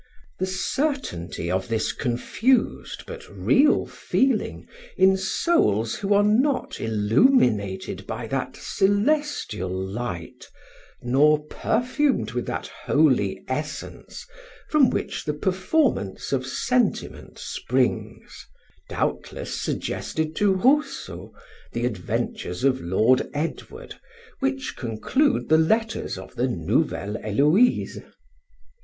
[0.39, 8.25] The certainty of this confused, but real, feeling in souls who are not illuminated by
[8.25, 10.47] that celestial light,
[11.03, 14.25] nor perfumed with that holy essence
[14.69, 18.47] from which the performance of sentiment springs,
[18.89, 21.31] doubtless suggested to Rousseau
[21.73, 23.99] the adventures of Lord Edward,
[24.39, 27.99] which conclude the letters of the Nouvelle Heloise.